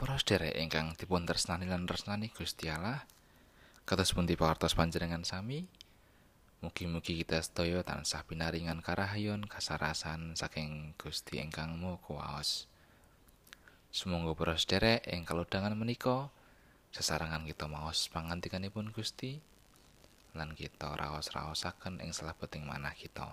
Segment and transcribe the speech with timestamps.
[0.00, 3.04] sedherek ingkang dipun tresnani lan tresnani Gusti Allah,
[3.84, 5.68] kados pundi pawartos panjenengan sami?
[6.64, 12.64] Mugi-mugi kita sedaya tansah pinaringan karahayon kasarasan saking Gusti ingkang Maha Kuwaos.
[13.92, 16.32] Sumangga para sedherek ing kalodhangan menika
[16.96, 19.36] sesarangan kita maos pangandikanipun Gusti
[20.32, 23.28] lan kita raos-raosaken ing salabeting manah kita.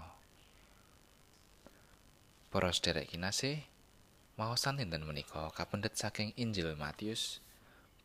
[2.52, 3.64] Para sedherek kinasih,
[4.38, 7.42] Maosan dinten menika kapendet saking Injil Matius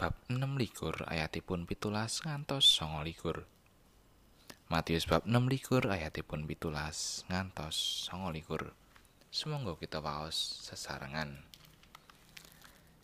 [0.00, 3.45] bab 6 likur ayatipun pitulas ngantos songo likur.
[4.73, 7.76] Matius bab 6 likur ayatipun pitulas ngantos
[8.09, 8.73] songo likur.
[9.28, 11.37] Semoga kita waos sesarengan.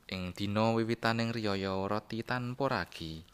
[0.08, 3.28] Ing dina wiwitaning riyaya roti tanpa ragi,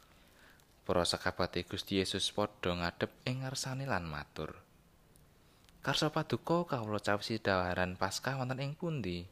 [0.82, 4.58] para sakabate Gusti Yesus padha ngadep ing ngarsane lan matur.
[5.86, 9.30] Karsa paduka kawula cawisi dawaran Paskah wonten ing pundi?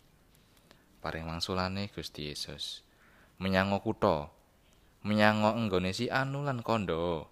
[1.03, 2.87] Paring mangsulane Gusti Yesus.
[3.43, 4.31] Menyang kutha
[5.03, 7.27] menyang enggone si anu lan kandha.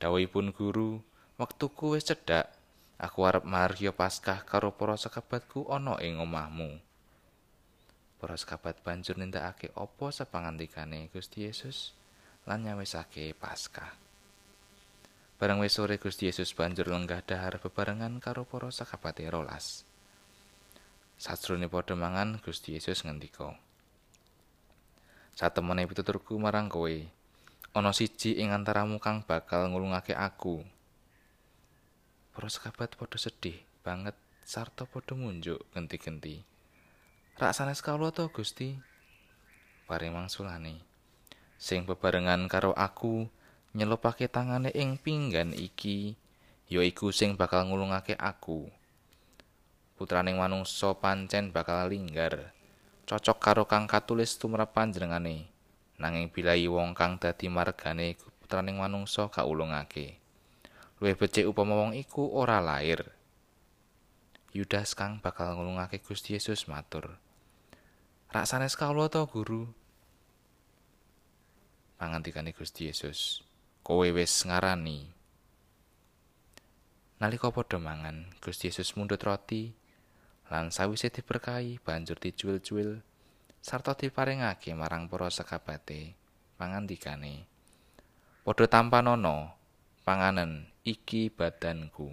[0.00, 1.04] Dawuhipun guru
[1.36, 2.48] wektuku wis cedhak
[2.96, 6.80] aku arep marya paskah karo para sekabatku ana ing omahmu.
[8.16, 11.92] Para sekabat banjur nindakake apa sapangandikane Gusti Yesus?
[12.48, 13.92] Lan nyawisake paskah.
[15.36, 19.84] Bareng wis sore Gusti Yesus banjur lenggah dahar bebarengan karo para sekabate rolas
[21.14, 23.54] Sajrone padha mangan Gusti Yesus ngendika.
[25.34, 26.94] Satemene pituturku marang kowe,
[27.74, 30.62] ana siji ing antaramu kang bakal ngulungake aku.
[32.34, 36.42] Para sekabat padha sedih banget sarta padha munjuk genti-genti.
[37.34, 38.78] Rak sanes kawula to, Gusti?
[39.90, 40.78] Paring mangsulane.
[41.58, 43.26] Sing bebarengan karo aku
[43.74, 46.14] nyelupake tangane ing pinggan iki,
[46.70, 48.70] yaiku sing bakal ngulungake aku.
[49.94, 52.54] Putraning manungsa pancen bakal linggar.
[53.04, 55.46] Cocok karo kang katulis tumrap panjenengane.
[56.00, 60.18] Nanging bilahi wong kang dadi margane putraning manungsa kaulungake.
[60.98, 63.14] Luwih becik upama wong iku ora lair.
[64.54, 67.18] Yudas kang bakal ngulungake Gusti Yesus matur.
[68.30, 69.70] Raksane kawula to guru?
[71.98, 73.42] Pangantikane Gusti Yesus
[73.84, 75.12] kowe wis ngarani.
[77.20, 79.76] Nalika padha mangan Gusti Yesus mundhut roti
[80.52, 83.00] lan sawise diberkahi banjur dicuil-cuil
[83.64, 86.12] sarta diparingake marang para sekabate
[86.60, 87.48] pangandikane
[88.44, 89.56] padha tampanana
[90.04, 92.12] panganen iki badanku.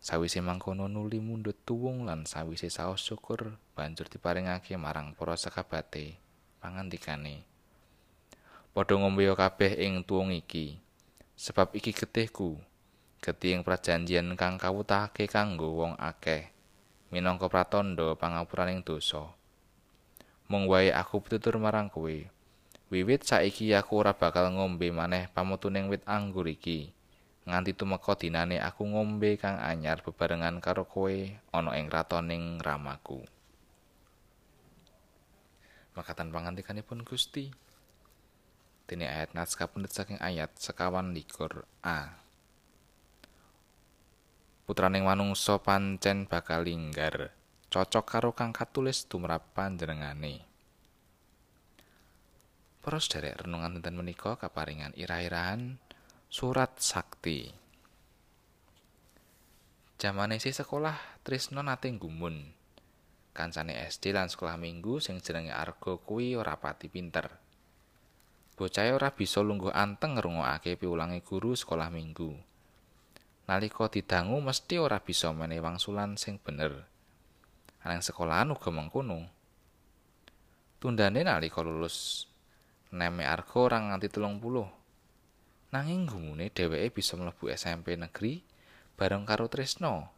[0.00, 6.16] Sawise mangkono nuli mundhut tuwung lan sawise saos syukur banjur diparingake marang para sekabate
[6.64, 7.44] pangandikane
[8.72, 10.78] padha ngombe kabeh ing tuwung iki
[11.34, 12.62] sebab iki getihku
[13.18, 16.54] Geting prajanjian kang kawutake kanggo wong akeh
[17.08, 19.32] minangka pratandha pangapuraning dosa.
[20.48, 22.16] Mung wae aku pitutur marang kowe.
[22.88, 26.92] Wiwit saiki aku ora bakal ngombe maneh pamutuning wit anggur iki.
[27.48, 31.12] Nganti tumeka dinane aku ngombe kang anyar bebarengan karo kowe
[31.52, 33.24] ana ing ratoning ramaku.
[35.96, 37.52] Makatan pangantikanipun Gusti.
[38.88, 42.27] Dene ayat naskah pendet saking ayat sekawan likur A.
[44.68, 47.32] putraning manungsa pancen bakal linggar.
[47.72, 50.44] Cocok karo kang katulis tumrap panjenengane.
[52.84, 55.80] Para sederek renungan dinten menika kaparingan ira-irahan
[56.28, 57.48] surat sakti.
[59.96, 62.52] Jamane si sekolah Trisno nate gumun
[63.32, 67.24] kancane SD lan sekolah minggu sing jenenge Argo kuwi ora pati pinter.
[68.52, 72.47] Bocah ora bisa lungguh anteng ngrungokake piulange guru sekolah minggu
[73.48, 76.84] nalika didangu mesti ora bisa menehi wangsulan sing bener.
[77.80, 79.24] Anang sekolahan uga mengkono.
[80.76, 82.28] Tundane nalika lulus
[82.92, 84.68] neme argo ora nganti telung puluh.
[85.72, 88.44] Nanging gumune dheweke bisa mlebu SMP negeri
[89.00, 90.12] bareng karo Trisno.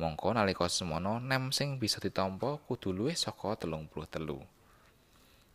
[0.00, 4.40] Mongko nalika semono nem sing bisa ditampa kudu luwih saka telung puluh telu.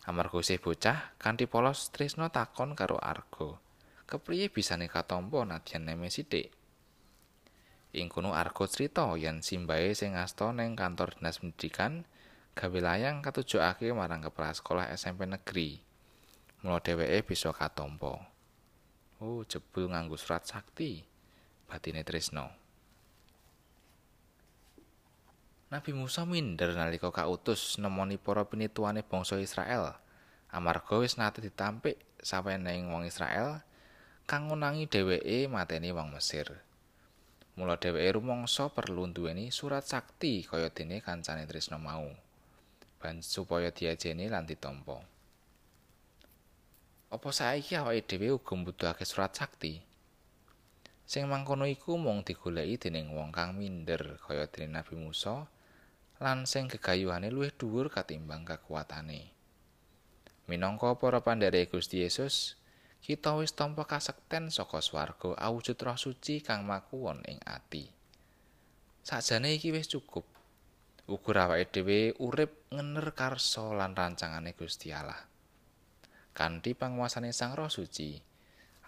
[0.05, 3.57] Amarga isih bocah, kanthi polos Trisno takon karo Argo.
[4.05, 6.53] Kepriye bisane katampa nadyan neme sithik?
[7.95, 12.03] Ing kono arga crita yen simbahe sing asta ning kantor dinas pendidikan
[12.55, 15.79] gawe layang katujokake marang kepala sekolah SMP negeri.
[16.63, 18.15] Mula dheweke bisa katampa.
[19.23, 21.03] Oh, jebul nganggo surat sakti.
[21.67, 22.47] Batine Trisno.
[25.71, 29.97] Nabi Musa minder nalika kautus nemoni para pinituane bangsa Israel.
[30.53, 33.65] Amarga wis nate ditampik saweneng wong Israel
[34.23, 36.63] kang ngunangi dheweke mateni wong Mesir.
[37.55, 42.07] Mula dheweke rumangsa perlu duweni surat sakti kaya dene kancane Trisno mau.
[43.05, 44.97] ban supaya diajeni lan ditampa.
[47.13, 49.77] Apa saiki awake dhewe uga mbutuhake surat sakti?
[51.05, 55.45] Sing mangkono iku mung digoleki dening wong kang minder kaya dene Nabi Musa
[56.17, 59.29] lan sing gegayuhane luwih dhuwur katimbang kekuatane.
[60.49, 62.57] Minangka para pandherek Gusti Yesus,
[63.05, 67.85] kita wis tampa kasekten saka swarga awujud roh suci kang makuwon ing ati.
[69.05, 70.25] Sakjane iki wis cukup.
[71.05, 75.35] Ugur awake dhewe urip ngener karsa lan rancangane Gusti Allah.
[76.35, 78.19] kanthi panguwasane Sang Roh Suci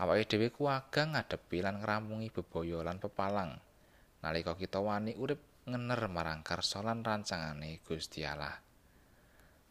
[0.04, 3.56] awake dhewe kuwagang ngadepi lan ngrampungi bebaya lan pepalang
[4.20, 8.60] nalika kita wani urip ngener marang karsa lan rancangane Gusti Allah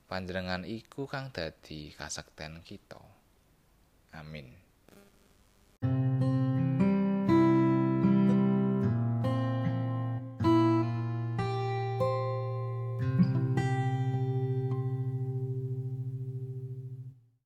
[0.09, 3.16] panjenengan iku kang dadi kasekten kita
[4.17, 4.66] amin